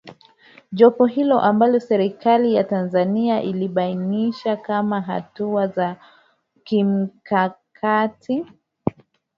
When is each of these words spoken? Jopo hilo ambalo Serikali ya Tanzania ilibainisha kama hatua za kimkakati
Jopo 0.71 1.05
hilo 1.05 1.39
ambalo 1.41 1.79
Serikali 1.79 2.55
ya 2.55 2.63
Tanzania 2.63 3.41
ilibainisha 3.41 4.57
kama 4.57 5.01
hatua 5.01 5.67
za 5.67 5.95
kimkakati 6.63 8.45